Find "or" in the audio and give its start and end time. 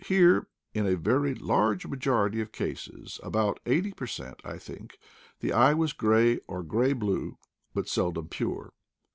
6.47-6.63